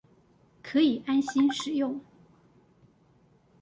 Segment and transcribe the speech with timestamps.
[0.63, 2.01] 可以安心使用